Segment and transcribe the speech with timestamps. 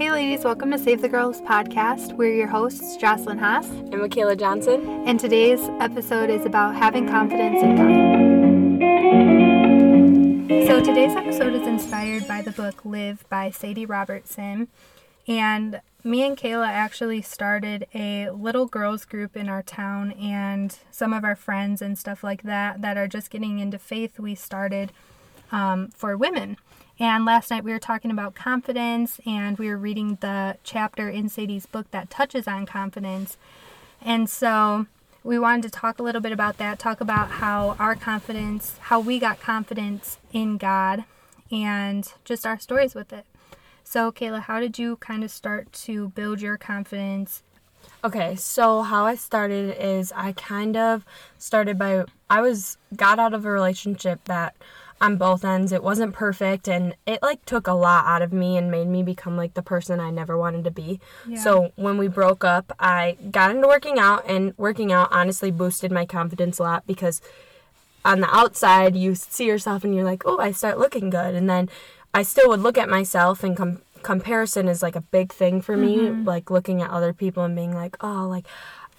[0.00, 2.16] Hey, ladies, welcome to Save the Girls podcast.
[2.16, 5.04] We're your hosts, Jocelyn Haas, and Michaela Johnson.
[5.06, 7.90] And today's episode is about having confidence in God.
[10.66, 14.68] So, today's episode is inspired by the book Live by Sadie Robertson.
[15.28, 21.12] And me and Kayla actually started a little girls group in our town, and some
[21.12, 24.92] of our friends and stuff like that that are just getting into faith, we started
[25.52, 26.56] um, for women.
[27.00, 31.30] And last night we were talking about confidence, and we were reading the chapter in
[31.30, 33.38] Sadie's book that touches on confidence.
[34.02, 34.84] And so
[35.24, 39.00] we wanted to talk a little bit about that, talk about how our confidence, how
[39.00, 41.04] we got confidence in God,
[41.50, 43.24] and just our stories with it.
[43.82, 47.42] So, Kayla, how did you kind of start to build your confidence?
[48.04, 51.06] Okay, so how I started is I kind of
[51.38, 54.54] started by I was got out of a relationship that
[55.00, 58.56] on both ends it wasn't perfect and it like took a lot out of me
[58.56, 61.00] and made me become like the person I never wanted to be.
[61.26, 61.42] Yeah.
[61.42, 65.90] So when we broke up, I got into working out and working out honestly boosted
[65.90, 67.22] my confidence a lot because
[68.04, 71.48] on the outside you see yourself and you're like, "Oh, I start looking good." And
[71.48, 71.68] then
[72.12, 75.76] I still would look at myself and com- comparison is like a big thing for
[75.76, 76.24] me, mm-hmm.
[76.24, 78.46] like looking at other people and being like, "Oh, like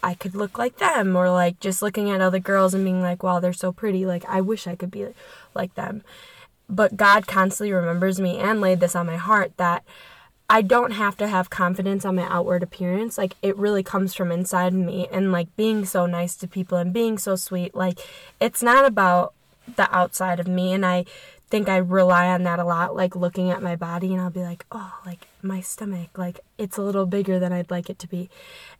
[0.02, 3.22] I could look like them," or like just looking at other girls and being like,
[3.22, 4.04] "Wow, they're so pretty.
[4.06, 5.06] Like I wish I could be
[5.54, 6.02] like them."
[6.68, 9.84] But God constantly remembers me and laid this on my heart that
[10.48, 13.16] I don't have to have confidence on my outward appearance.
[13.16, 16.92] Like it really comes from inside me and like being so nice to people and
[16.92, 17.74] being so sweet.
[17.74, 17.98] Like
[18.40, 19.34] it's not about
[19.76, 21.06] the outside of me and I
[21.48, 24.42] think I rely on that a lot, like looking at my body and I'll be
[24.42, 28.08] like, oh, like my stomach, like it's a little bigger than I'd like it to
[28.08, 28.28] be.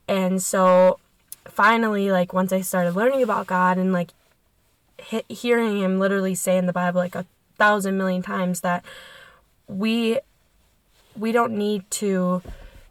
[0.09, 0.99] And so
[1.47, 4.11] finally, like once I started learning about God and like
[4.99, 7.27] he- hearing Him literally say in the Bible like a
[7.59, 8.85] thousand million times that
[9.67, 10.19] we
[11.17, 12.43] we don't need to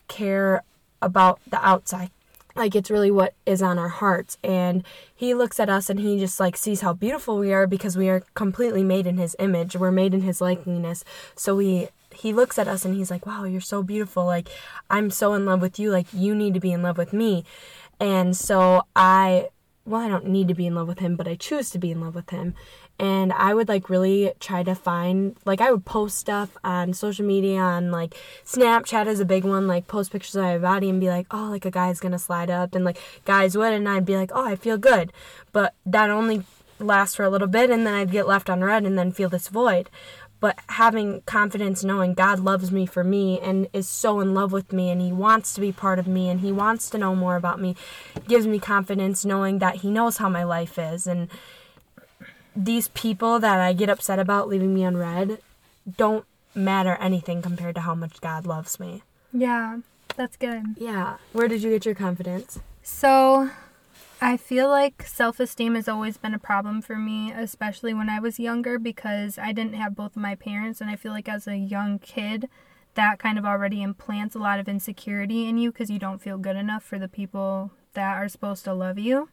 [0.08, 0.64] care
[1.02, 2.12] about the outside.
[2.56, 4.38] Like it's really what is on our hearts.
[4.44, 4.84] And
[5.16, 8.10] he looks at us and he just like sees how beautiful we are because we
[8.10, 9.76] are completely made in his image.
[9.76, 11.04] We're made in his likeness.
[11.36, 14.26] So he he looks at us and he's like wow you're so beautiful.
[14.26, 14.50] Like
[14.90, 15.92] i'm so in love with you.
[15.92, 17.46] Like you need to be in love with me
[18.02, 19.48] and so i
[19.86, 21.92] well i don't need to be in love with him but i choose to be
[21.92, 22.54] in love with him.
[23.00, 27.26] And I would like really try to find like I would post stuff on social
[27.26, 31.02] media on like Snapchat is a big one like post pictures of my body and
[31.02, 34.06] be like oh like a guy's gonna slide up and like guys would and I'd
[34.06, 35.12] be like oh I feel good.
[35.52, 36.44] But that only
[36.78, 39.30] lasts for a little bit and then I'd get left on read and then feel
[39.30, 39.90] this void
[40.42, 44.74] but having confidence knowing God loves me for me and is so in love with
[44.74, 47.38] me and he wants to be part of me and he wants to know more
[47.38, 47.78] about me
[48.28, 51.30] gives me confidence knowing that he knows how my life is and
[52.56, 55.38] these people that I get upset about leaving me unread
[55.98, 59.04] don't matter anything compared to how much God loves me.
[59.32, 59.80] Yeah,
[60.18, 60.64] that's good.
[60.76, 61.18] Yeah.
[61.32, 62.60] Where did you get your confidence?
[62.84, 63.50] So,
[64.24, 68.20] I feel like self esteem has always been a problem for me, especially when I
[68.20, 70.80] was younger, because I didn't have both of my parents.
[70.80, 72.48] And I feel like as a young kid,
[72.94, 76.38] that kind of already implants a lot of insecurity in you because you don't feel
[76.38, 79.30] good enough for the people that are supposed to love you.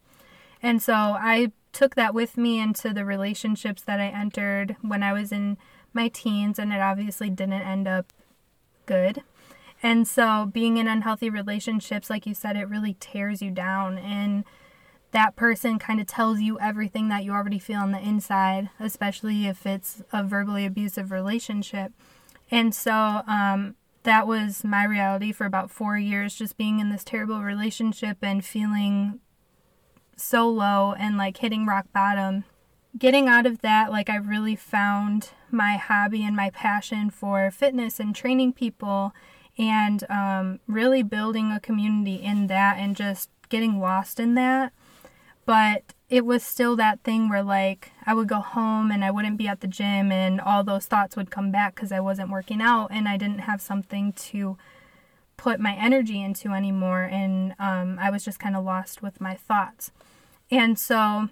[0.63, 5.13] And so I took that with me into the relationships that I entered when I
[5.13, 5.59] was in
[5.93, 8.13] my teens, and it obviously didn't end up
[8.87, 9.23] good.
[9.83, 13.97] And so, being in unhealthy relationships, like you said, it really tears you down.
[13.97, 14.45] And
[15.13, 19.47] that person kind of tells you everything that you already feel on the inside, especially
[19.47, 21.93] if it's a verbally abusive relationship.
[22.51, 23.75] And so, um,
[24.05, 28.45] that was my reality for about four years, just being in this terrible relationship and
[28.45, 29.21] feeling
[30.17, 32.45] so low and like hitting rock bottom.
[32.97, 38.01] Getting out of that, like I really found my hobby and my passion for fitness
[38.01, 39.13] and training people
[39.59, 44.73] and um, really building a community in that and just getting lost in that.
[45.49, 49.39] But it was still that thing where like I would go home and I wouldn't
[49.39, 52.61] be at the gym and all those thoughts would come back because I wasn't working
[52.61, 54.59] out and I didn't have something to
[55.39, 59.37] put my energy into anymore and um, I was just kind of lost with my
[59.37, 59.91] thoughts.
[60.51, 61.31] And so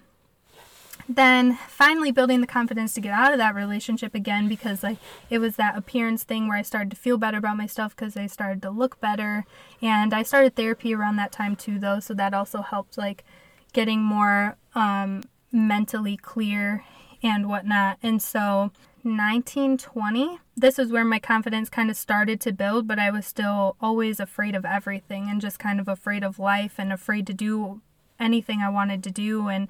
[1.07, 4.97] then finally building the confidence to get out of that relationship again because like
[5.29, 8.29] it was that appearance thing where I started to feel better about myself because I
[8.29, 9.45] started to look better
[9.83, 13.23] and I started therapy around that time too though so that also helped like
[13.77, 16.83] getting more um, mentally clear
[17.23, 18.71] and whatnot and so
[19.03, 23.77] 1920 this is where my confidence kind of started to build but I was still
[23.79, 27.83] always afraid of everything and just kind of afraid of life and afraid to do
[28.19, 29.69] anything I wanted to do and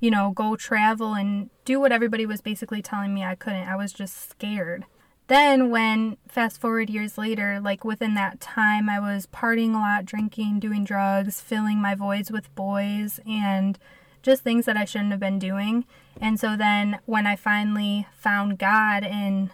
[0.00, 3.68] you know, go travel and do what everybody was basically telling me I couldn't.
[3.68, 4.84] I was just scared.
[5.26, 10.04] Then when fast forward years later, like within that time, I was partying a lot,
[10.04, 13.78] drinking, doing drugs, filling my voids with boys, and
[14.22, 15.84] just things that I shouldn't have been doing.
[16.20, 19.50] And so then when I finally found God and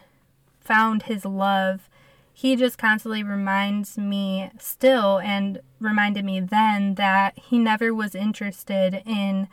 [0.59, 1.89] found his love,
[2.33, 9.01] he just constantly reminds me still and reminded me then that he never was interested
[9.05, 9.47] in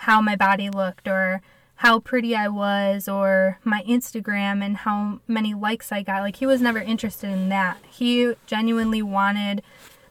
[0.00, 1.40] how my body looked or
[1.76, 6.22] how pretty I was or my Instagram and how many likes I got.
[6.22, 7.78] Like, he was never interested in that.
[7.88, 9.62] He genuinely wanted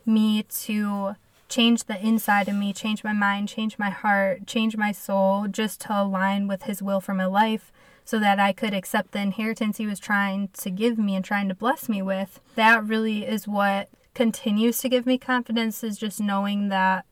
[0.05, 1.15] me to
[1.49, 5.81] change the inside of me, change my mind, change my heart, change my soul, just
[5.81, 7.71] to align with his will for my life
[8.03, 11.49] so that I could accept the inheritance he was trying to give me and trying
[11.49, 12.39] to bless me with.
[12.53, 17.05] That really is what continues to give me confidence is just knowing that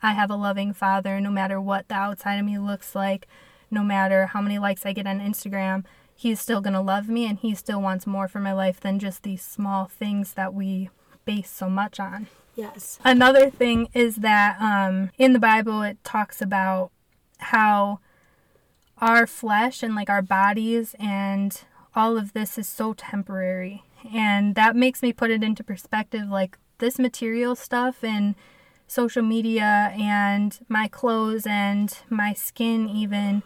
[0.00, 3.26] I have a loving father no matter what the outside of me looks like
[3.70, 5.84] no matter how many likes I get on Instagram,
[6.14, 8.98] he's still going to love me and he still wants more for my life than
[8.98, 10.90] just these small things that we
[11.24, 12.26] base so much on.
[12.56, 12.98] Yes.
[13.04, 16.90] Another thing is that um, in the Bible, it talks about
[17.38, 18.00] how
[19.00, 21.62] our flesh and like our bodies and
[21.94, 23.84] all of this is so temporary.
[24.12, 28.34] And that makes me put it into perspective like this material stuff and
[28.88, 33.42] social media and my clothes and my skin, even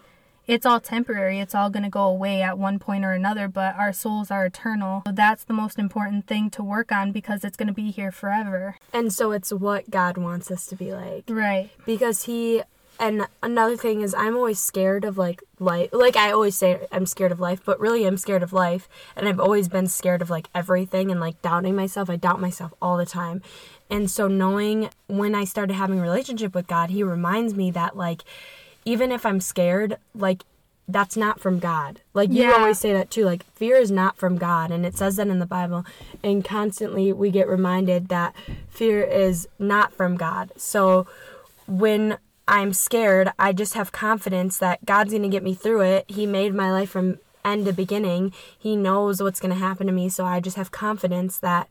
[0.47, 1.39] it's all temporary.
[1.39, 4.45] It's all going to go away at one point or another, but our souls are
[4.47, 5.03] eternal.
[5.07, 8.11] So that's the most important thing to work on because it's going to be here
[8.11, 8.77] forever.
[8.93, 11.25] And so it's what God wants us to be like.
[11.29, 11.71] Right.
[11.87, 12.63] Because He,
[12.99, 15.91] and another thing is, I'm always scared of like life.
[15.93, 18.89] Like I always say, I'm scared of life, but really, I'm scared of life.
[19.17, 22.11] And I've always been scared of like everything and like doubting myself.
[22.11, 23.43] I doubt myself all the time.
[23.89, 27.97] And so knowing when I started having a relationship with God, He reminds me that
[27.97, 28.25] like,
[28.85, 30.45] even if I'm scared, like
[30.89, 32.01] that's not from God.
[32.13, 32.55] Like you Yeah.
[32.55, 33.25] always say that too.
[33.25, 35.85] Like fear is not from God, and it says that in the Bible.
[36.23, 38.35] And constantly we get reminded that
[38.69, 40.53] fear is not from God.
[40.57, 41.07] So
[41.67, 42.19] when
[42.49, 46.05] I'm scared, I just have confidence that God's going to get me through it.
[46.09, 48.33] He made my life from end to beginning.
[48.59, 51.69] He knows what's going to happen to me, so I just have confidence that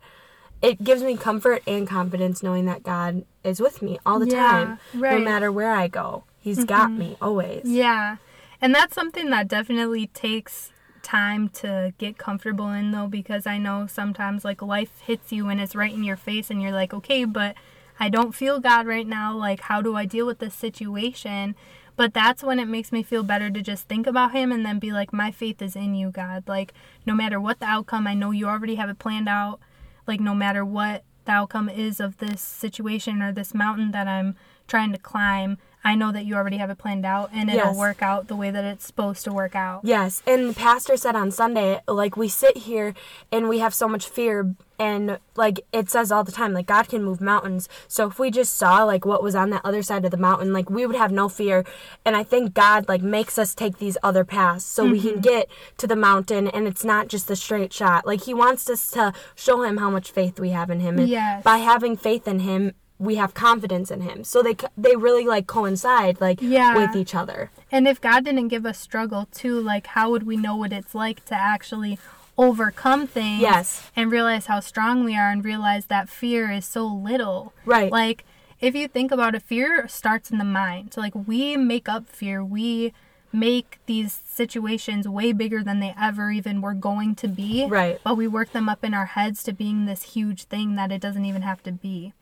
[0.62, 4.48] it gives me comfort and confidence knowing that God is with me all the Yeah,
[4.48, 6.24] time, no matter where I go.
[6.42, 6.66] He's mm-hmm.
[6.66, 7.62] got me always.
[7.66, 8.18] Yeah.
[8.60, 10.72] And that's something that definitely takes
[11.02, 15.60] time to get comfortable in though because I know sometimes like life hits you and
[15.60, 17.56] it's right in your face and you're like, "Okay, but
[18.00, 19.36] I don't feel God right now.
[19.36, 21.56] Like how do I deal with this situation?"
[21.96, 24.80] But that's when it makes me feel better to just think about him and then
[24.80, 26.48] be like, "My faith is in you, God.
[26.48, 26.74] Like
[27.06, 29.60] no matter what the outcome, I know you already have it planned out.
[30.08, 34.36] Like no matter what the outcome is of this situation or this mountain that I'm
[34.68, 37.76] trying to climb, I know that you already have it planned out and it'll Yes.
[37.76, 39.82] work out the way that it's supposed to work out.
[39.84, 42.94] Yes, and the pastor said on Sunday, like we sit here
[43.32, 46.88] and we have so much fear, and like it says all the time, like God
[46.88, 47.70] can move mountains.
[47.88, 50.54] So if we just saw like what was on that other side of the mountain,
[50.54, 51.64] like we would have no fear.
[52.06, 55.22] And I think God like makes us take these other paths so we can mm-hmm.
[55.22, 58.06] get to the mountain, and it's not just a straight shot.
[58.06, 61.08] Like He wants us to show Him how much faith we have in Him, and
[61.10, 61.44] Yes.
[61.44, 62.74] by having faith in Him.
[63.02, 66.76] We have confidence in him, so they they really like coincide like Yeah.
[66.76, 67.50] with each other.
[67.72, 70.94] And if God didn't give us struggle too, like how would we know what it's
[70.94, 71.98] like to actually
[72.38, 73.90] overcome things Yes.
[73.96, 77.54] and realize how strong we are and realize that fear is so little.
[77.66, 77.92] Right.
[77.92, 78.24] Like
[78.60, 80.94] if you think about it, fear starts in the mind.
[80.94, 82.44] So like we make up fear.
[82.44, 82.94] We
[83.34, 87.66] make these situations way bigger than they ever even were going to be.
[87.68, 88.00] Right.
[88.04, 91.02] But we work them up in our heads to being this huge thing that it
[91.02, 92.14] doesn't even have to be.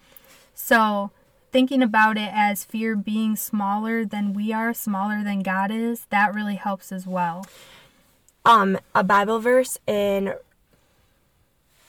[0.62, 1.12] So,
[1.54, 6.34] thinking about it as fear being smaller than we are, smaller than God is, that
[6.36, 7.46] really helps as well.
[8.46, 10.34] um a Bible verse in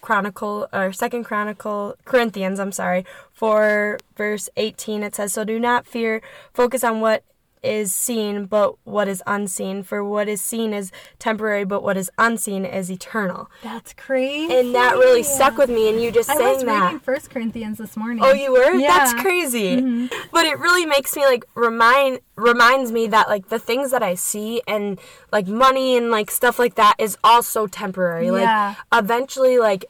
[0.00, 5.87] Chronicle or Second Chronicle Corinthians, I'm sorry, for verse 18 it says, "So do not
[5.87, 6.23] fear,
[6.55, 7.23] focus on what
[7.62, 12.11] is seen but what is unseen, for what is seen is temporary but what is
[12.19, 14.55] unseen is eternal." That's crazy.
[14.55, 16.85] And that really stuck with me and you just I saying was that.
[16.85, 18.23] reading First Corinthians this morning.
[18.25, 18.73] Oh, you were?
[18.75, 18.88] Yeah.
[18.88, 19.76] That's crazy.
[19.76, 20.07] Mm-hmm.
[20.33, 24.14] But it really makes me like remind reminds me that like the things that I
[24.14, 24.99] see and
[25.33, 28.26] like money and like stuff like that is all so temporary.
[28.26, 28.75] Yeah.
[28.93, 29.85] Like eventually like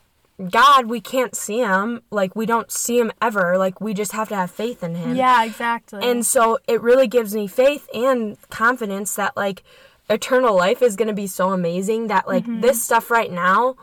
[0.49, 2.03] God, we can't see him.
[2.11, 3.59] Like we don't see him ever.
[3.59, 5.17] Like we just have to have faith in him.
[5.17, 6.01] Yeah, exactly.
[6.03, 9.63] And so it really gives me faith and confidence that like
[10.09, 12.61] eternal life is going to be so amazing that like Mm-hmm.
[12.63, 13.77] this stuff right now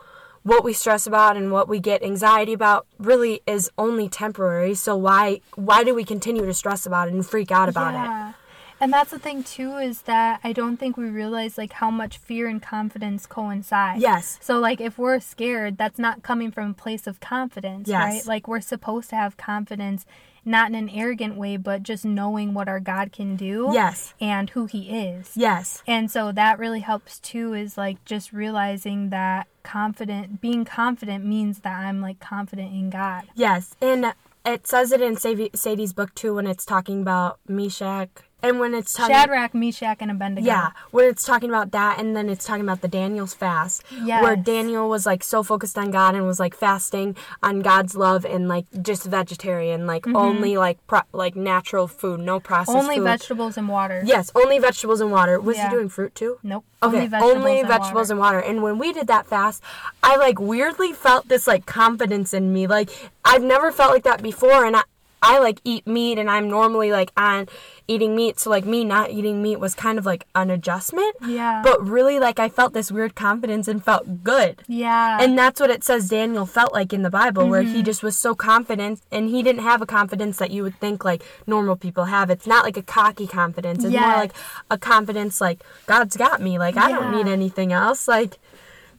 [0.43, 4.95] what we stress about and what we get anxiety about really is only temporary so
[4.95, 8.33] why why do we continue to stress about it and freak out about it yeah.
[8.79, 12.17] And that's the thing too is that I don't think we realize like how much
[12.17, 14.01] fear and confidence coincide.
[14.01, 14.37] Yes.
[14.41, 18.03] So like if we're scared, that's not coming from a place of confidence, Yes.
[18.03, 18.25] right?
[18.27, 20.05] Like we're supposed to have confidence
[20.45, 24.13] not in an arrogant way, but just knowing what our God can do Yes.
[24.21, 25.31] and who he is.
[25.35, 25.83] Yes.
[25.85, 31.59] And so that really helps too is like just realizing that confident being confident means
[31.59, 33.23] that I'm like confident in God.
[33.35, 33.75] Yes.
[33.81, 34.13] And
[34.45, 38.09] it says it in Sadie's book too when it's talking about Meshach
[38.43, 40.45] and when it's talking Shadrach, Meshach, and Abednego.
[40.45, 44.35] Yeah, when it's talking about that, and then it's talking about the Daniel's fast, where
[44.35, 48.47] Daniel was like so focused on God and was like fasting on God's love and
[48.47, 52.77] like just vegetarian, like only like pro- like natural food, no processed Mm-hmm.
[52.85, 53.03] Only food.
[53.03, 54.01] vegetables and water.
[54.05, 55.39] Yes, only vegetables and water.
[55.39, 55.69] Was Yeah.
[55.69, 56.37] he doing fruit too?
[56.43, 56.63] Nope.
[56.83, 58.11] Okay, Only vegetables, only and, vegetables water.
[58.11, 58.39] and water.
[58.39, 59.63] And when we did that fast,
[60.03, 62.67] I like weirdly felt this like confidence in me.
[62.67, 62.89] Like
[63.25, 64.83] I've never felt like that before, and I.
[65.21, 67.47] I like eat meat and I'm normally like on
[67.87, 71.15] eating meat so like me not eating meat was kind of like an adjustment.
[71.25, 71.61] Yeah.
[71.63, 74.61] But really like I felt this weird confidence and felt good.
[74.67, 75.17] Yeah.
[75.19, 77.73] And that's what it says Daniel felt like in the Bible, where Mm-hmm.
[77.73, 81.03] he just was so confident and he didn't have a confidence that you would think
[81.03, 82.29] like normal people have.
[82.29, 83.83] It's not like a cocky confidence.
[83.83, 84.33] It's more like
[84.69, 86.59] a confidence like God's got me.
[86.59, 88.07] Like I don't need anything else.
[88.07, 88.37] Like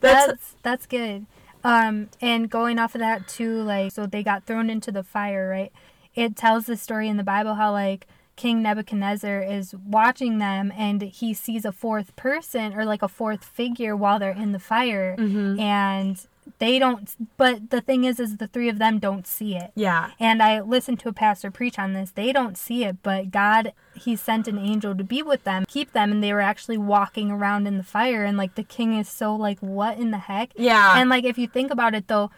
[0.01, 1.27] that's, that's that's good.
[1.65, 5.49] Um, and going off of that too, like so they got thrown into the fire,
[5.49, 5.73] right?
[6.15, 11.03] It tells the story in the Bible how like King Nebuchadnezzar is watching them and
[11.03, 15.17] he sees a fourth person or like a fourth figure while they're in the fire
[15.19, 15.59] Mm-hmm.
[15.61, 16.27] and
[16.61, 19.71] they don't but the thing is is the three of them don't see it.
[19.75, 20.13] yeah.
[20.19, 22.11] And I listened to a pastor preach on this.
[22.13, 25.93] They don't see it, but God, He sent an angel to be with them, keep
[25.93, 28.25] them, and they were actually walking around in the fire.
[28.25, 30.53] And like the king is so like, what in the heck?
[30.57, 30.99] Yeah.
[30.99, 32.31] And like if you think about it though,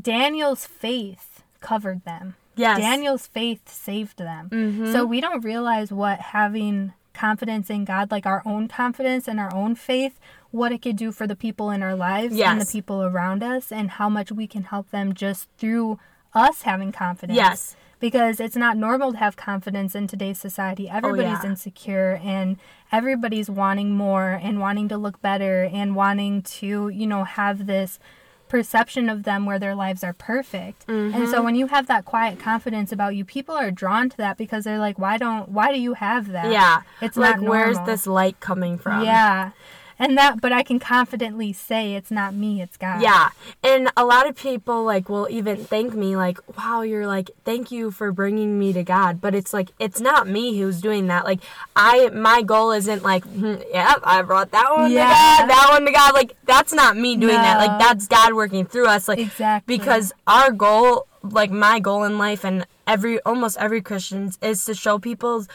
[0.00, 2.36] Daniel's faith covered them.
[2.56, 2.78] Yes.
[2.78, 4.48] Daniel's faith saved them.
[4.50, 4.92] Mm-hmm.
[4.92, 9.54] So we don't realize what having confidence in God, like our own confidence and our
[9.54, 10.18] own faith,
[10.50, 13.72] what it could do for the people in our lives and the people around us,
[13.72, 15.98] and how much we can help them just through
[16.34, 17.36] us having confidence.
[17.36, 17.76] Yes.
[18.00, 20.90] Because it's not normal to have confidence in today's society.
[20.90, 21.46] Everybody's yeah.
[21.46, 22.58] insecure and
[22.92, 27.98] everybody's wanting more and wanting to look better and wanting to, you know, have this
[28.48, 30.84] perception of them where their lives are perfect.
[30.88, 31.30] And Mm-hmm.
[31.30, 34.64] so when you have that quiet confidence about you, people are drawn to that because
[34.64, 36.50] they're like, why don't why do you have that?
[36.50, 36.82] Yeah.
[37.00, 39.04] It's like where's this light coming from?
[39.04, 39.50] Yeah.
[39.98, 43.00] And that but I can confidently say it's not me, it's God.
[43.00, 43.30] Yeah.
[43.62, 47.70] And a lot of people like will even thank me like, "Wow, you're like thank
[47.70, 51.24] you for bringing me to God." But it's like it's not me who's doing that.
[51.24, 51.40] Like
[51.76, 55.06] I my goal isn't like, hmm, "Yep, I brought that one Yeah.
[55.06, 57.58] to God, that one to God." Like that's not me doing that.
[57.58, 59.06] Like that's God working through us.
[59.08, 59.76] Like Exactly.
[59.78, 64.74] because our goal, like my goal in life and every almost every Christian's is to
[64.74, 65.48] show people's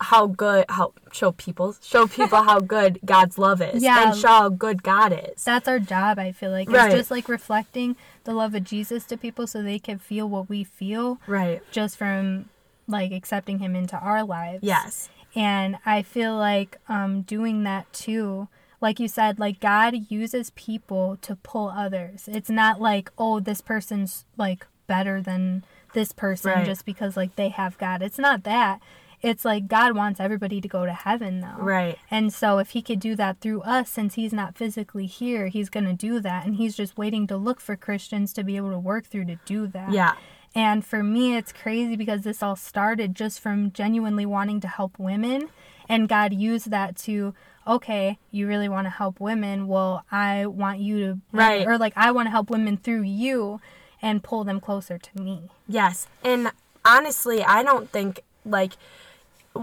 [0.00, 4.10] how good how show people show people how good God's love is Yeah.
[4.10, 5.42] and show how good God is.
[5.44, 6.70] That's our job, I feel like.
[6.70, 6.86] Right.
[6.86, 10.48] It's just like reflecting the love of Jesus to people so they can feel what
[10.48, 11.62] we feel Right.
[11.70, 12.48] just from
[12.86, 14.60] like accepting him into our lives.
[14.62, 15.08] Yes.
[15.34, 18.48] And I feel like um, doing that too,
[18.80, 22.28] like you said, like God uses people to pull others.
[22.30, 26.66] It's not like, oh, this person's like better than this person Right.
[26.66, 28.02] just because like they have God.
[28.02, 28.80] It's not that.
[29.26, 31.56] It's like God wants everybody to go to heaven though.
[31.58, 31.98] Right.
[32.10, 35.68] And so if he could do that through us since he's not physically here, he's
[35.68, 38.70] going to do that and he's just waiting to look for Christians to be able
[38.70, 39.90] to work through to do that.
[39.90, 40.14] Yeah.
[40.54, 44.96] And for me, it's crazy because this all started just from genuinely wanting to help
[44.96, 45.48] women.
[45.88, 47.34] And God used that to,
[47.66, 49.66] okay, you really want to help women.
[49.66, 51.66] Well, I want you to, Right.
[51.66, 53.60] Or like, I want to help women through you
[54.00, 55.50] and pull them closer to me.
[55.66, 56.06] Yes.
[56.22, 56.52] And
[56.84, 58.74] honestly, I don't think like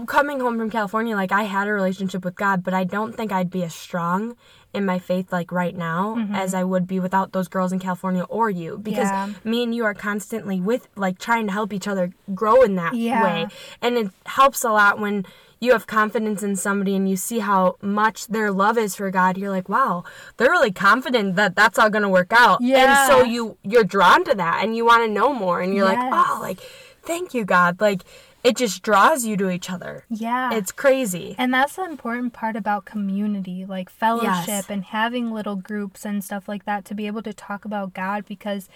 [0.06, 3.32] coming home from California, like I had a relationship with God, but I don't think
[3.32, 4.36] I'd be as strong
[4.72, 6.34] in my faith like right now mm-hmm.
[6.34, 9.28] as I would be without those girls in California or you because Yeah.
[9.44, 12.94] me and you are constantly with like trying to help each other grow in that
[12.94, 13.22] Yeah.
[13.22, 13.46] way.
[13.80, 15.24] And it helps a lot when
[15.60, 19.38] you have confidence in somebody and you see how much their love is for God.
[19.38, 20.02] You're like, wow,
[20.36, 22.60] they're really confident that that's all going to work out.
[22.60, 22.78] Yeah.
[22.84, 25.86] And so you you're drawn to that and you want to know more and you're
[25.86, 26.58] like, oh, like
[27.02, 27.80] thank you God.
[27.80, 28.02] Like
[28.44, 30.04] it just draws you to each other.
[30.10, 30.52] Yeah.
[30.52, 31.34] It's crazy.
[31.38, 34.70] And that's the important part about community, like fellowship Yes.
[34.70, 38.26] and having little groups and stuff like that to be able to talk about God
[38.26, 38.68] because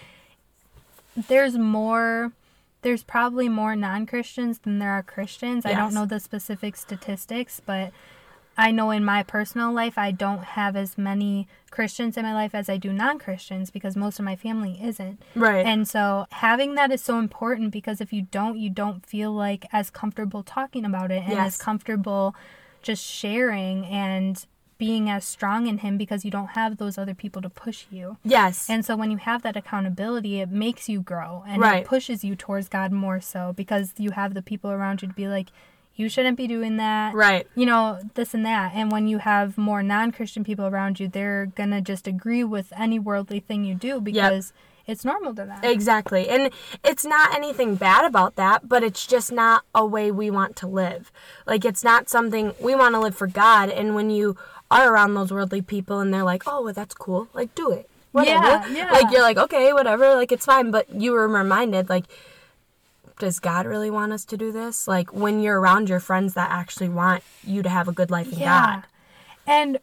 [1.15, 2.31] there's more
[2.81, 5.65] there's probably more non-Christians than there are Christians.
[5.65, 7.91] I don't know the specific statistics, but
[8.59, 12.53] I know in my personal life, I don't have as many Christians in my life
[12.53, 15.21] as I do non Christians because most of my family isn't.
[15.35, 15.65] Right.
[15.65, 19.65] And so having that is so important because if you don't, you don't feel like
[19.71, 21.47] as comfortable talking about it and Yes.
[21.55, 22.35] as comfortable
[22.81, 24.45] just sharing and
[24.77, 28.17] being as strong in Him because you don't have those other people to push you.
[28.23, 28.69] yes.
[28.69, 31.81] And so when you have that accountability, it makes you grow and Right.
[31.83, 35.13] it pushes you towards God more so because you have the people around you to
[35.13, 35.49] be like,
[35.99, 37.13] you shouldn't be doing that.
[37.13, 37.45] right.
[37.55, 38.71] You know, this and that.
[38.73, 42.43] And when you have more non Christian people around you, they're going to just agree
[42.43, 44.53] with any worldly thing you do because
[44.87, 45.59] it's normal to them.
[45.61, 46.29] Exactly.
[46.29, 46.51] And
[46.85, 50.67] it's not anything bad about that, but it's just not a way we want to
[50.67, 51.11] live.
[51.45, 53.69] Like, it's not something we want to live for God.
[53.69, 54.37] And when you
[54.71, 57.89] are around those worldly people and they're like, oh, well, that's cool, like, do it.
[58.13, 58.47] Whatever.
[58.47, 58.91] Yeah, yeah.
[58.91, 60.71] Like, you're like, okay, whatever, like, it's fine.
[60.71, 62.05] But you were reminded, like,
[63.19, 64.87] does God really want us to do this?
[64.87, 68.33] Like, when you're around your friends that actually want you to have a good life
[68.33, 68.83] in God.
[69.45, 69.79] And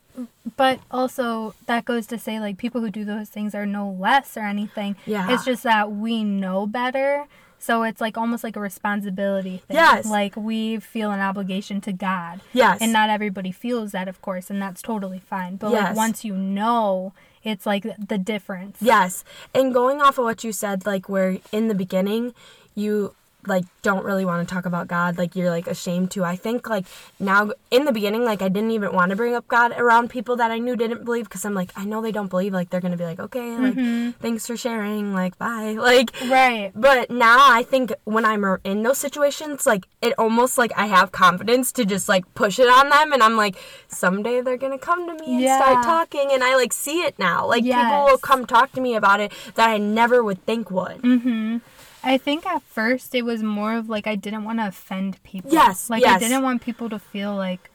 [0.56, 4.36] but also that goes to say like people who do those things are no less
[4.36, 4.94] or anything.
[5.06, 5.32] Yeah.
[5.32, 7.26] It's just that we know better.
[7.58, 9.76] So it's like almost like a responsibility thing.
[9.76, 10.06] Yes.
[10.06, 12.42] Like we feel an obligation to God.
[12.52, 12.78] Yes.
[12.80, 15.56] And not everybody feels that of course, and that's totally fine.
[15.56, 15.88] But Yes.
[15.88, 17.12] like once you know,
[17.42, 18.76] it's like the difference.
[18.80, 19.24] Yes.
[19.52, 22.34] And going off of what you said, like where in the beginning
[22.76, 26.24] you like don't really want to talk about God, like you're like ashamed to.
[26.24, 26.86] I think like
[27.18, 30.36] now in the beginning, like I didn't even want to bring up God around people
[30.36, 32.52] that I knew didn't believe because I'm like I know they don't believe.
[32.52, 36.10] Like they're gonna be like, okay, like thanks for sharing, like bye, like.
[36.28, 36.72] Right.
[36.74, 41.12] But now I think when I'm in those situations, like it almost like I have
[41.12, 43.56] confidence to just like push it on them, and I'm like,
[43.88, 47.46] someday they're gonna come to me and start talking, and I like see it now.
[47.46, 51.02] Like people will come talk to me about it that I never would think would.
[51.02, 51.58] Mm-hmm.
[52.06, 55.52] I think at first it was more of like I didn't want to offend people.
[55.52, 57.70] Yes, Like I didn't want people to feel like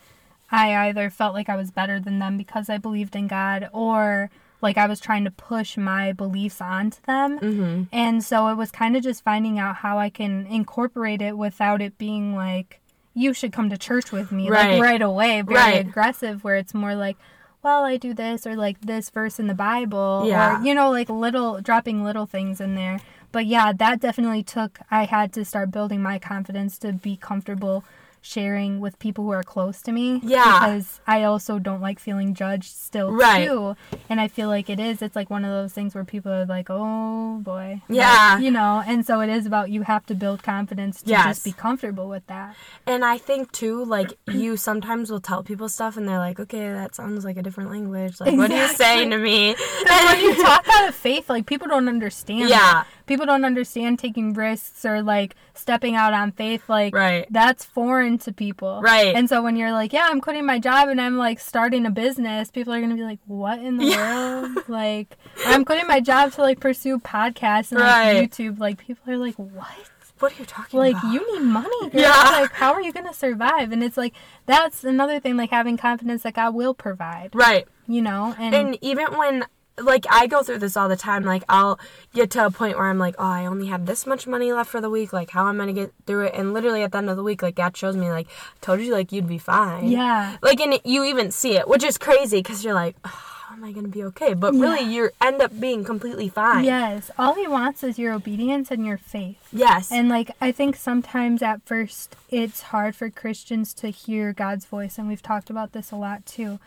[0.52, 4.30] I either felt like I was better than them because I believed in God or
[4.62, 7.40] like I was trying to push my beliefs onto them.
[7.40, 7.84] Mm-hmm.
[7.92, 11.82] And so it was kind of just finding out how I can incorporate it without
[11.82, 12.80] it being like
[13.14, 14.74] you should come to church with me Right.
[14.74, 15.80] like right away, very Right.
[15.86, 17.18] aggressive where it's more like
[17.64, 20.60] well, I do this or like this verse in the Bible Yeah.
[20.62, 23.00] or you know like little dropping little things in there.
[23.32, 27.84] But yeah, that definitely took I had to start building my confidence to be comfortable
[28.24, 30.44] sharing with people who are close to me Yeah.
[30.60, 33.48] because I also don't like feeling judged still Right.
[33.48, 33.76] too.
[34.10, 36.46] And I feel like it is it's like one of those things where people are
[36.46, 38.34] like, "Oh boy." Yeah.
[38.36, 41.26] Like, you know, and so it is about you have to build confidence to Yes.
[41.26, 42.56] just be comfortable with that.
[42.86, 46.72] And I think too, like you sometimes will tell people stuff, and they're like, "Okay,
[46.72, 48.20] that sounds like a different language.
[48.22, 49.56] Like, what are you saying to me?"
[49.90, 52.50] when you talk out of faith, like people don't understand.
[52.50, 52.58] Yeah.
[52.60, 52.88] that.
[53.12, 56.70] People don't understand taking risks or like stepping out on faith.
[56.70, 57.28] Like Right.
[57.30, 58.80] that's foreign to people.
[58.82, 59.14] Right.
[59.14, 61.92] And so when you're like, yeah, I'm quitting my job and I'm like starting a
[61.92, 64.70] business, people are gonna be like, what in the world?
[64.70, 68.14] Like I'm quitting my job to like pursue podcasts and Right.
[68.22, 68.60] like YouTube.
[68.60, 69.68] Like people are like, what?
[70.20, 71.12] what are you talking like about?
[71.12, 72.00] you need money girl.
[72.02, 72.12] Yeah.
[72.14, 74.14] like how are you gonna survive and it's like
[74.46, 77.68] that's another thing like having confidence that god will provide right.
[77.88, 79.46] you know and, And even when
[79.80, 81.80] like I go through this all the time, like I'll
[82.14, 84.70] get to a point where I'm like, oh, I only have this much money left
[84.70, 85.14] for the week.
[85.14, 86.34] Like, how am I gonna get through it?
[86.36, 88.32] And literally at the end of the week, like God shows me, like, I
[88.62, 89.88] told you, like you'd be fine.
[89.88, 93.10] yeah Like, and you even see it, which is crazy because you're like, oh,
[93.48, 94.34] how am I gonna be okay?
[94.34, 96.64] But really, you end up being completely fine.
[96.64, 99.92] yes all he wants is your obedience and your faith Yes.
[99.92, 104.98] and like i think sometimes at first it's hard for christians to hear god's voice
[104.98, 106.60] and we've talked about this a lot too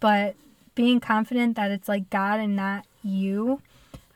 [0.00, 0.34] but
[0.74, 3.60] being confident that it's like god and not you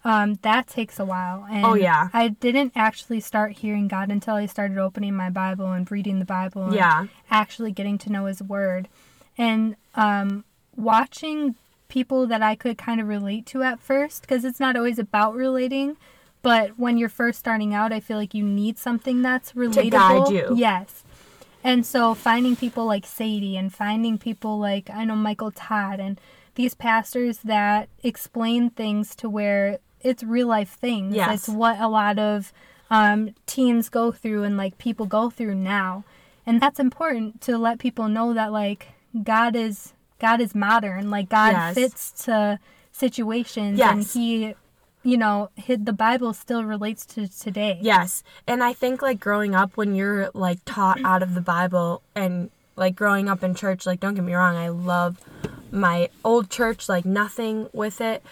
[0.07, 2.09] um, that takes a while and Oh, yeah.
[2.13, 6.25] i didn't actually start hearing god until i started opening my bible and reading the
[6.25, 7.07] bible and Yeah.
[7.31, 8.89] actually getting to know his word
[9.39, 10.45] and um,
[10.77, 11.55] watching
[11.89, 15.35] people that i could kind of relate to at first because it's not always about
[15.35, 15.97] relating
[16.43, 19.91] but when you're first starting out i feel like you need something that's relatable To
[19.91, 20.55] guide you.
[20.57, 21.03] yes
[21.63, 26.21] and so finding people like sadie and finding people like i know michael todd and
[26.55, 31.35] these pastors that explain things to where it's real life things Yes.
[31.35, 32.53] it's what a lot of
[32.91, 36.05] um, teens go through and like people go through now
[36.47, 38.89] and that's important to let people know that like
[39.23, 41.75] god is god is modern like god Yes.
[41.75, 42.59] fits to
[42.93, 43.93] situations yes.
[43.93, 44.55] and he
[45.03, 48.23] you know hid the bible still relates to today Yes.
[48.47, 52.51] And I think like growing up when you're like taught out of the Bible and
[52.77, 55.19] like growing up in church, like don't get me wrong, I love
[55.75, 58.23] my old church, like nothing with it.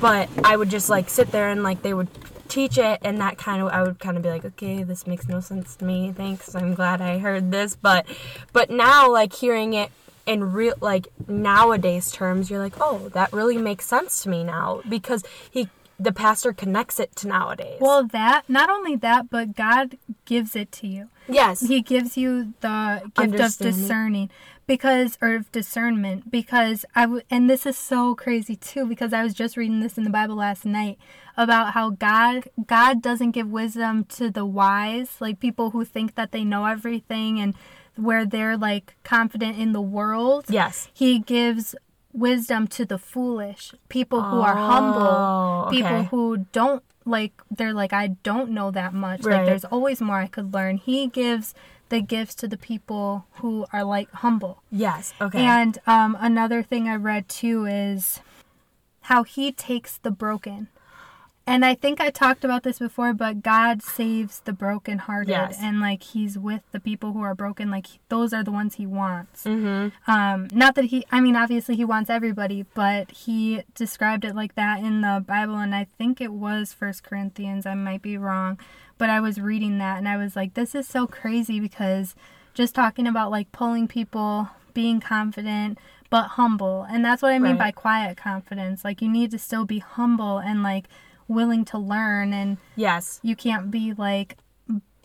[0.00, 2.08] But I would just like sit there and like they would
[2.48, 5.28] teach it and that kind of I would kind of be like, "Okay, this makes
[5.28, 6.12] no sense to me.
[6.12, 6.54] Thanks.
[6.54, 8.06] I'm glad I heard this." But
[8.52, 9.90] but now like hearing it
[10.26, 14.82] in real like nowadays terms, you're like, oh, that really makes sense to me now
[14.88, 17.78] because he the pastor connects it to nowadays.
[17.80, 21.08] Well, that not only that, but God gives it to you.
[21.28, 24.30] yes, He gives you the gift of discerning
[24.66, 29.22] because or of discernment because I w- and this is so crazy too because I
[29.22, 30.96] was just reading this in the Bible last night
[31.36, 36.30] about how God God doesn't give wisdom to the wise, like people who think that
[36.32, 37.54] they know everything and
[37.96, 40.44] where they're like confident in the world.
[40.48, 41.74] yes, He gives
[42.12, 47.92] wisdom to the foolish, people who are humble, Oh, people who don't like they're like
[47.92, 49.22] I don't know that much.
[49.24, 49.36] Right.
[49.38, 50.76] Like there's always more I could learn.
[50.76, 51.54] He gives
[51.88, 54.62] the gifts to the people who are like humble.
[54.70, 58.20] yes, okay, And um another thing I read too is
[59.02, 60.68] how he takes the broken.
[61.50, 65.58] And I think I talked about this before, but God saves the brokenhearted, Yes.
[65.60, 67.70] and like He's with the people who are broken.
[67.72, 69.42] Like those are the ones He wants.
[69.44, 69.88] mm-hmm.
[70.10, 74.54] Um, not that he, I mean, obviously he wants everybody, but he described it like
[74.54, 77.66] that in the Bible, and I think it was First Corinthians.
[77.66, 78.58] I might be wrong,
[78.96, 82.14] but I was reading that and I was like, this is so crazy because
[82.54, 85.78] just talking about like pulling people, being confident
[86.10, 88.84] but humble, and that's what I mean by quiet confidence.
[88.84, 90.86] Like you need to still be humble and like
[91.30, 94.36] willing to learn, and yes, you can't be like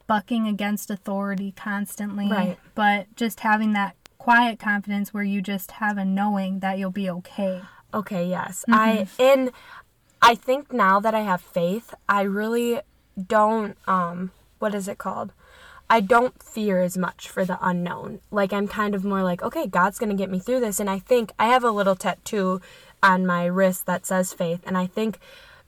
[0.07, 2.59] bucking against authority constantly Right.
[2.75, 7.09] but just having that quiet confidence where you just have a knowing that you'll be
[7.09, 7.61] okay
[7.95, 8.65] okay, yes.
[8.67, 8.73] Mm-hmm.
[8.73, 9.51] I and
[10.21, 12.81] I think now that I have faith, I really
[13.27, 15.31] don't um what is it called?
[15.89, 18.19] I don't fear as much for the unknown.
[18.31, 20.89] Like I'm kind of more like, okay, God's going to get me through this and
[20.89, 22.59] I think I have a little tattoo
[23.03, 25.19] on my wrist that says faith and I think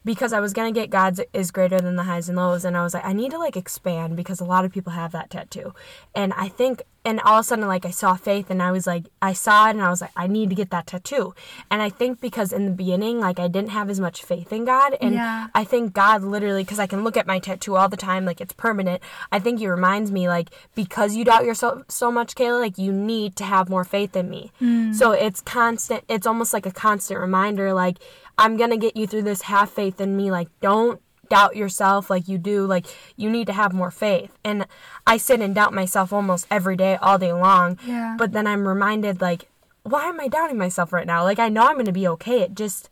[0.08, 2.82] because I was to get God's is greater than the highs and lows and I
[2.82, 5.74] was like I need to like expand because a lot of people have that tattoo.
[6.14, 8.86] And I think and all of a sudden like I saw faith and I was
[8.86, 11.34] like I saw it and I was like I need to get that tattoo.
[11.70, 14.64] And I think because in the beginning like I didn't have as much faith in
[14.64, 15.48] God and Yeah.
[15.54, 18.40] I think God literally, because I can look at my tattoo all the time, like
[18.40, 19.02] it's permanent.
[19.30, 22.92] I think He reminds me, like, because you doubt yourself so much, Kayla, like you
[22.92, 24.52] need to have more faith in me.
[24.60, 24.94] Mm.
[24.94, 26.04] So it's constant.
[26.08, 27.98] It's almost like a constant reminder, like
[28.38, 29.42] I'm gonna get you through this.
[29.42, 30.30] Have faith in me.
[30.30, 32.64] Like don't doubt yourself like you do.
[32.64, 34.32] Like you need to have more faith.
[34.44, 34.66] And
[35.06, 37.78] I sit and doubt myself almost every day, all day long.
[37.84, 38.14] Yeah.
[38.18, 39.48] But then I'm reminded, like,
[39.82, 41.24] why am I doubting myself right now?
[41.24, 42.40] Like I know I'm gonna be okay.
[42.42, 42.88] It just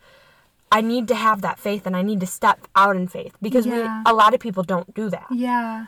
[0.72, 3.66] I need to have that faith and I need to step out in faith because
[3.66, 4.02] Yeah.
[4.04, 5.26] we a lot of people don't do that.
[5.30, 5.86] yeah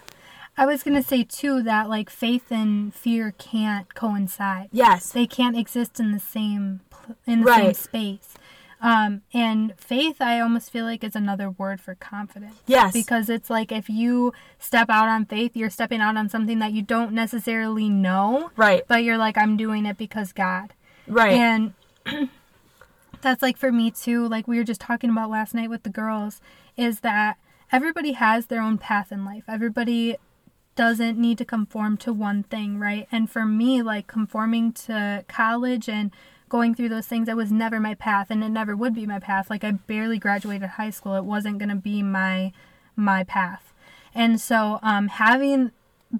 [0.56, 5.10] i was gonna say too that like faith and fear can't coincide Yes.
[5.12, 6.80] they can't exist in the same
[7.26, 7.76] in the same Right.
[7.76, 8.34] space
[8.80, 12.92] um, and faith i almost feel like is another word for confidence Yes.
[12.92, 16.72] because it's like if you step out on faith you're stepping out on something that
[16.72, 18.82] you don't necessarily know right.
[18.86, 20.72] but you're like i'm doing it because god
[21.06, 21.32] Right.
[21.32, 21.72] and
[23.20, 25.90] that's like for me too like we were just talking about last night with the
[25.90, 26.40] girls
[26.76, 27.36] is that
[27.72, 30.16] everybody has their own path in life everybody
[30.76, 35.88] doesn't need to conform to one thing right and for me like conforming to college
[35.88, 36.12] and
[36.48, 39.18] going through those things it was never my path and it never would be my
[39.18, 39.50] path.
[39.50, 41.14] Like i barely graduated high school.
[41.14, 42.52] It wasn't going to be my
[42.96, 43.72] my path.
[44.14, 45.72] And so um having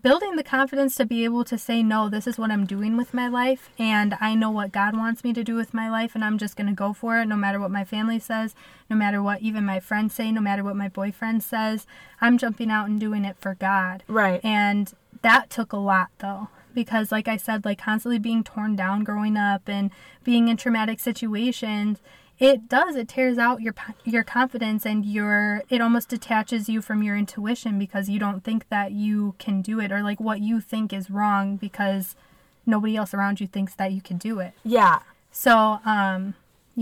[0.02, 3.14] building the confidence to be able to say no this is what i'm doing with
[3.14, 6.22] my life and i know what god wants me to do with my life and
[6.22, 8.54] i'm just going to go for it no matter what my family says
[8.90, 11.86] no matter what even my friends say no matter what my boyfriend says.
[12.20, 14.02] I'm jumping out and doing it for god.
[14.08, 14.44] Right.
[14.44, 19.04] and that took a lot though because like i said like constantly being torn down
[19.04, 19.90] growing up and
[20.24, 22.00] being in traumatic situations
[22.38, 27.02] it does it tears out your your confidence and your it almost detaches you from
[27.02, 30.60] your intuition because you don't think that you can do it or like what you
[30.60, 32.14] think is wrong because
[32.64, 35.00] nobody else around you thinks that you can do it yeah.
[35.32, 36.34] so um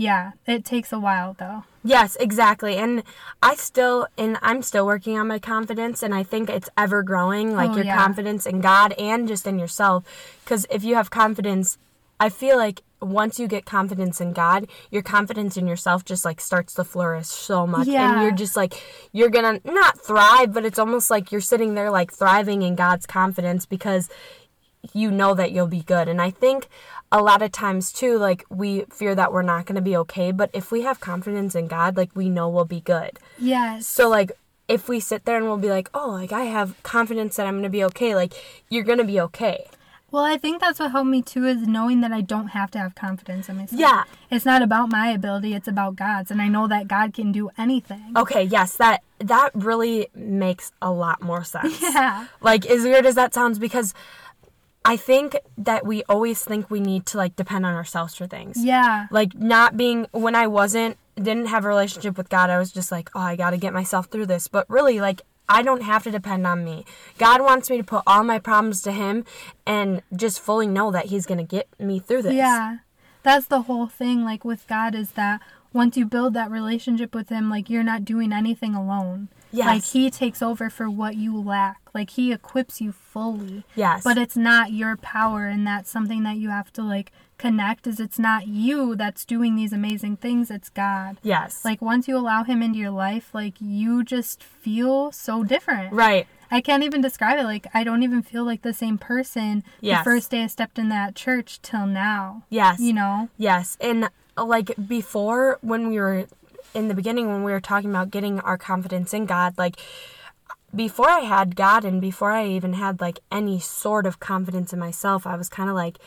[0.05, 2.75] yeah it takes a while though Yes, exactly.
[2.75, 3.01] And
[3.41, 7.55] I still and I'm still working on my confidence and I think it's ever growing
[7.55, 7.95] like Oh, your yeah.
[8.03, 10.03] confidence in God and just in yourself
[10.45, 11.77] cuz if you have confidence
[12.19, 16.41] I feel like once you get confidence in God, your confidence in yourself just like
[16.41, 18.11] starts to flourish so much Yeah.
[18.11, 18.73] and you're just like
[19.13, 22.75] you're going to not thrive, but it's almost like you're sitting there like thriving in
[22.75, 24.09] God's confidence because
[24.93, 26.07] you know that you'll be good.
[26.07, 26.67] And I think
[27.11, 30.31] a lot of times too, like we fear that we're not going to be okay.
[30.31, 33.19] But if we have confidence in God, like we know we'll be good.
[33.37, 34.31] yes So, like,
[34.67, 37.53] if we sit there and we'll be like, oh, like I have confidence that I'm
[37.53, 38.33] going to be okay, like
[38.69, 39.67] you're going to be okay.
[40.09, 42.79] Well, I think that's what helped me too is knowing that I don't have to
[42.79, 43.79] have confidence in myself.
[43.79, 44.03] Yeah.
[44.31, 46.31] It's not about my ability, it's about God's.
[46.31, 48.13] And I know that God can do anything.
[48.15, 51.81] Okay, yes, that that really makes a lot more sense.
[51.81, 52.27] Yeah.
[52.41, 53.93] Like as weird as that sounds because
[54.87, 58.63] I think that we always think we need to like depend on ourselves for things.
[58.63, 59.07] Yeah.
[59.11, 62.89] Like not being when I wasn't didn't have a relationship with God, I was just
[62.89, 64.47] like, oh, I got to get myself through this.
[64.47, 66.85] But really, like I don't have to depend on me.
[67.17, 69.25] God wants me to put all my problems to Him
[69.65, 72.33] and just fully know that He's going to get me through this.
[72.33, 72.77] Yeah.
[73.23, 75.41] That's the whole thing like with God is that
[75.73, 79.29] once you build that relationship with him like you're not doing anything alone.
[79.51, 79.65] Yes.
[79.67, 81.77] Like he takes over for what you lack.
[81.93, 83.63] Like he equips you fully.
[83.75, 84.03] Yes.
[84.03, 87.99] But it's not your power and that's something that you have to like connect is
[87.99, 91.17] it's not you that's doing these amazing things, it's God.
[91.23, 91.63] yes.
[91.63, 95.93] Like once you allow him into your life, like you just feel so different.
[95.93, 96.27] right.
[96.49, 97.43] I can't even describe it.
[97.43, 99.99] Like I don't even feel like the same person Yes.
[99.99, 102.43] the first day I stepped in that church till now.
[102.49, 102.79] Yes.
[102.79, 103.29] You know?
[103.37, 104.09] Yes, and
[104.45, 106.27] like before when we were
[106.73, 109.77] in the beginning when we were talking about getting our confidence in God, like
[110.75, 114.79] before I had God and before I even had like any sort of confidence in
[114.79, 115.97] myself, I was kind of like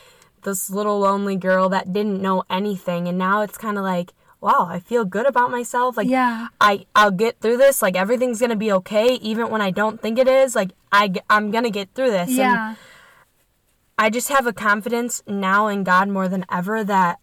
[0.43, 4.65] this little lonely girl that didn't know anything and now it's kind of like wow,
[4.67, 5.95] I feel good about myself.
[5.95, 6.47] Like Yeah.
[6.59, 7.81] I I'll get through this.
[7.81, 10.55] Like everything's going to be okay even when I don't think it is.
[10.55, 12.29] Like I I'm going to get through this.
[12.29, 12.75] And Yeah.
[13.97, 17.19] I just have a confidence now in God more than ever that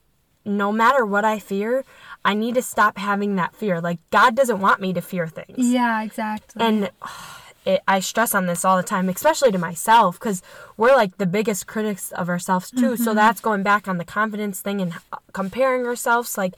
[0.48, 1.84] no matter what I fear,
[2.24, 3.80] I need to stop having that fear.
[3.80, 5.54] Like God doesn't want me to fear things.
[5.58, 6.60] Yeah, exactly.
[6.62, 6.90] And
[7.64, 10.42] it, I stress on this all the time, especially to myself, because
[10.76, 12.96] we're like the biggest critics of ourselves too.
[12.96, 16.38] So that's going back on the confidence thing and uh, comparing ourselves.
[16.38, 16.54] Like,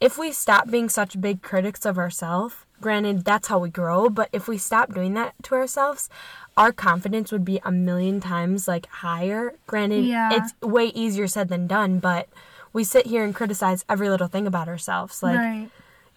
[0.00, 4.28] if we stop being such big critics of ourselves, granted, that's how we grow, but
[4.32, 6.10] if we stop doing that to ourselves,
[6.56, 9.54] our confidence would be a million times like higher.
[9.66, 10.30] Granted, Yeah.
[10.34, 12.28] it's way easier said than done, but
[12.74, 15.22] we sit here and criticize every little thing about ourselves.
[15.22, 15.70] Like, right.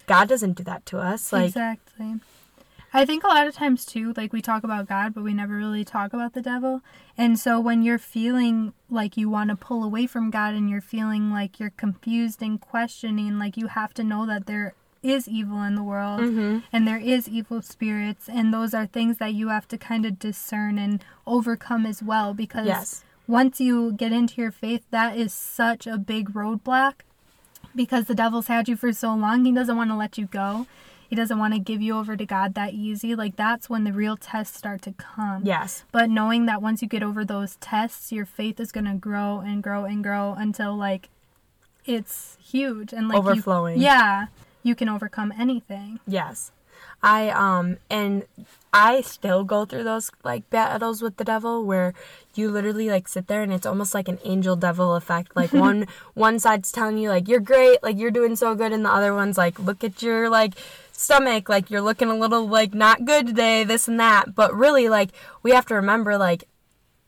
[0.08, 1.32] God doesn't do that to us.
[1.32, 2.16] Like, exactly.
[2.94, 5.56] I think a lot of times too, like we talk about God, but we never
[5.56, 6.82] really talk about the devil.
[7.18, 10.82] And so when you're feeling like you want to pull away from God and you're
[10.82, 15.62] feeling like you're confused and questioning, like you have to know that there is evil
[15.64, 16.60] in the world Mm-hmm.
[16.72, 20.18] and there is evil spirits and those are things that you have to kind of
[20.18, 23.04] discern and overcome as well because Yes.
[23.28, 26.94] Once you get into your faith that is such a big roadblock
[27.76, 30.66] because the devil's had you for so long he doesn't want to let you go
[31.10, 33.94] he doesn't want to give you over to god that easy like that's when the
[33.94, 35.84] real tests start to come yes.
[35.92, 39.40] but knowing that once you get over those tests your faith is going to grow
[39.40, 41.10] and grow and grow until like
[41.86, 43.80] it's huge and like you- Overflowing.
[43.80, 44.28] yeah
[44.64, 46.52] you can overcome anything Yes.
[47.04, 48.26] I um and
[48.74, 51.94] I still go through those like battles with the devil where
[52.36, 55.36] you literally like sit there and it's almost like an angel devil effect.
[55.36, 58.84] Like one one side's telling you like you're great, like you're doing so good and
[58.86, 60.54] the other one's like look at your like
[60.92, 64.36] stomach, like you're looking a little like not good today, this and that.
[64.36, 65.10] But really like
[65.44, 66.44] we have to remember like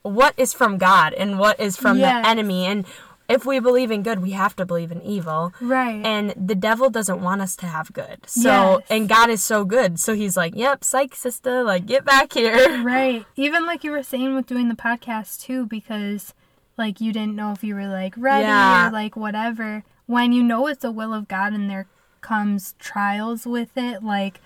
[0.03, 2.23] what is from God and what is from Yes.
[2.23, 2.85] the enemy and
[3.29, 5.53] if we believe in good, we have to believe in evil.
[5.61, 8.27] right And the devil doesn't want us to have good.
[8.27, 8.87] So, Yes.
[8.89, 9.99] and God is so good.
[9.99, 12.83] So he's like, yep, psych, sister, like, get back here.
[12.83, 13.25] Right.
[13.35, 16.33] Even like you were saying with doing the podcast too, because
[16.77, 18.87] like you didn't know if you were like ready Yeah.
[18.87, 19.83] or like whatever.
[20.07, 21.85] When you know it's the will of God and there
[22.21, 24.39] comes trials with it, like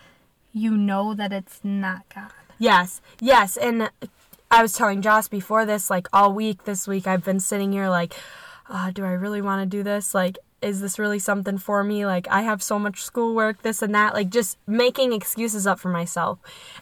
[0.52, 2.32] you know that it's not God.
[2.60, 3.56] Yes, yes.
[3.58, 3.90] And
[4.52, 7.90] I was telling Joss before this, like, all week this week, I've been sitting here
[7.90, 8.14] like,
[8.70, 10.14] uh, do I really want to do this?
[10.14, 12.06] Like, is this really something for me?
[12.06, 14.14] Like, I have so much schoolwork, this and that.
[14.14, 16.40] Like, just making excuses up for myself.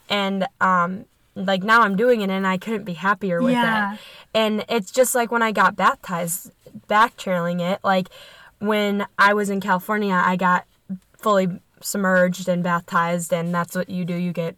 [0.09, 3.93] And, um, like now I'm doing it and I couldn't be happier with Yeah.
[3.93, 3.99] it.
[4.33, 6.51] And it's just like when I got baptized,
[6.87, 8.09] back channeling it, like
[8.59, 10.65] when I was in California, I got
[11.17, 14.13] fully submerged and baptized and that's what you do.
[14.13, 14.57] You get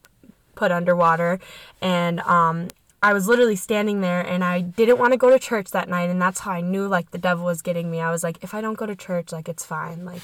[0.56, 1.40] put underwater
[1.80, 2.70] and um
[3.04, 6.10] I was literally standing there and I didn't want to go to church that night
[6.10, 8.00] and that's how I knew like the devil was getting me.
[8.00, 10.06] I was like if I don't go to church like it's fine.
[10.06, 10.22] Like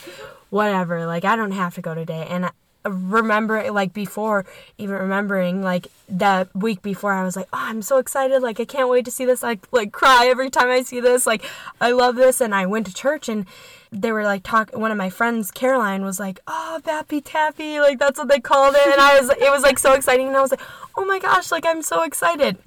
[0.49, 1.05] whatever.
[1.05, 2.25] Like I don't have to go today.
[2.29, 2.51] And I
[2.85, 4.45] remember like before
[4.77, 8.41] even remembering like that week before I was like, "Oh, I'm so excited.
[8.41, 9.43] Like I can't wait to see this.
[9.43, 11.27] Like like cry every time I see this.
[11.27, 11.43] Like
[11.81, 13.45] I love this." And I went to church and
[13.91, 17.99] they were like talk one of my friends Caroline was like, "Oh, Bappy Tappy." Like
[17.99, 18.87] that's what they called it.
[18.87, 20.61] And I was it was like so exciting and I was like,
[20.95, 22.57] "Oh my gosh, like I'm so excited."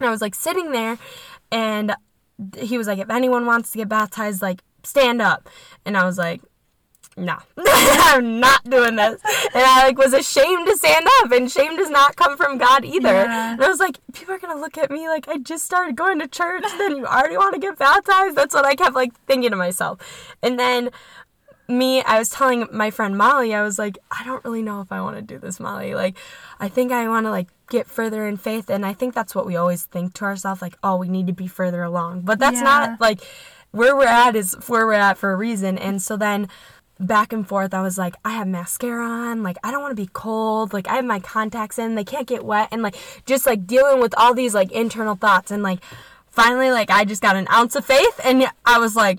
[0.00, 0.98] And I was like sitting there
[1.50, 1.94] and
[2.56, 5.48] he was like, if anyone wants to get baptized, like stand up.
[5.84, 6.40] And I was like,
[7.16, 9.20] no, I'm not doing this.
[9.54, 12.84] And I like was ashamed to stand up and shame does not come from God
[12.84, 13.08] either.
[13.08, 13.52] Yeah.
[13.54, 16.20] And I was like, people are gonna look at me like I just started going
[16.20, 18.36] to church, then you already want to get baptized.
[18.36, 19.98] That's what I kept like thinking to myself.
[20.42, 20.90] And then
[21.68, 24.90] me, I was telling my friend Molly, I was like, I don't really know if
[24.90, 25.94] I want to do this, Molly.
[25.94, 26.16] Like,
[26.58, 29.44] I think I want to like get further in faith, and I think that's what
[29.46, 32.22] we always think to ourselves, like, oh, we need to be further along.
[32.22, 32.62] But that's Yeah.
[32.64, 33.20] not like
[33.70, 35.76] where we're at is where we're at for a reason.
[35.76, 36.48] And so then
[36.98, 40.02] back and forth, I was like, I have mascara on, like I don't want to
[40.02, 43.44] be cold, like I have my contacts in, they can't get wet, and like just
[43.44, 45.80] like dealing with all these like internal thoughts, and like
[46.30, 49.18] finally, like I just got an ounce of faith, and I was like.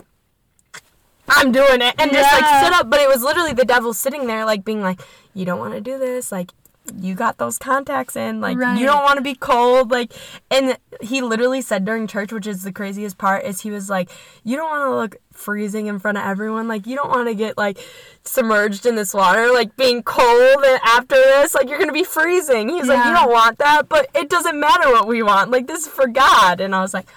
[1.31, 2.61] I'm doing it and just like Yeah.
[2.61, 5.01] stood up, but it was literally the devil sitting there, like being like,
[5.33, 6.51] "You don't want to do this, like
[6.99, 8.79] you got those contacts in, like Right.
[8.79, 10.11] you don't want to be cold, like."
[10.49, 14.09] And he literally said during church, which is the craziest part, is he was like,
[14.43, 17.35] "You don't want to look freezing in front of everyone, like you don't want to
[17.35, 17.77] get like
[18.23, 22.69] submerged in this water, like being cold, and after this, like you're gonna be freezing."
[22.69, 25.81] He's like, "You don't want that, but it doesn't matter what we want, like this
[25.81, 27.07] is for God." And I was like,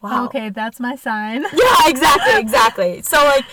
[0.00, 1.42] "Wow." Okay, that's my sign.
[1.52, 3.02] Yeah, exactly, exactly.
[3.02, 3.44] So like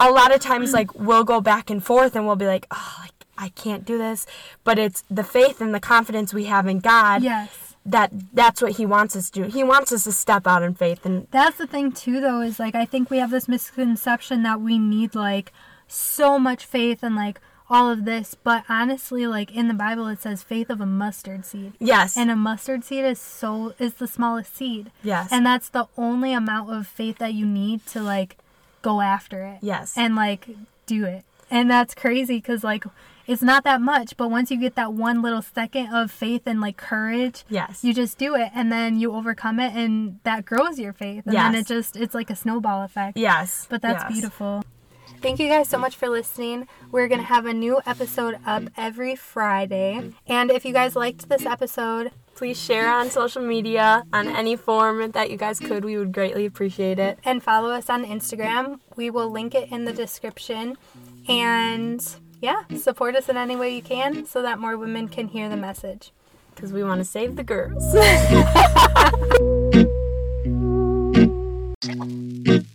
[0.00, 2.96] a lot of times like we'll go back and forth and we'll be like, oh,
[3.00, 4.26] like I can't do this,
[4.64, 7.74] but it's the faith and the confidence we have in God Yes.
[7.86, 9.48] that that's what he wants us to do.
[9.48, 12.58] He wants us to step out in faith and That's the thing too though is
[12.58, 15.52] like I think we have this misconception that we need like
[15.86, 20.22] so much faith and like all of this, but honestly like in the Bible it
[20.22, 21.72] says faith of a mustard seed.
[21.78, 22.16] yes.
[22.16, 24.90] And a mustard seed is so is the smallest seed.
[25.02, 25.28] yes.
[25.30, 28.36] And that's the only amount of faith that you need to like
[28.82, 29.58] go after it.
[29.60, 29.94] yes.
[29.96, 30.48] And like
[30.86, 31.24] do it.
[31.50, 32.84] And that's crazy cuz like
[33.26, 36.62] it's not that much, but once you get that one little second of faith and
[36.62, 37.84] like courage, yes.
[37.84, 41.36] you just do it and then you overcome it and that grows your faith and
[41.36, 43.66] then it just it's like a snowball effect yes.
[43.68, 44.12] but that's yes.
[44.12, 44.64] beautiful
[45.20, 49.14] thank you guys so much for listening we're gonna have a new episode up every
[49.16, 54.54] friday and if you guys liked this episode Please share on social media on any
[54.54, 55.84] form that you guys could.
[55.84, 57.18] We would greatly appreciate it.
[57.24, 60.76] and follow us on instagram we will link it in the description
[61.28, 62.00] and
[62.40, 65.56] yeah support us in any way you can so that more women can hear the
[65.56, 66.12] message
[66.54, 67.82] Because we want to save the girls.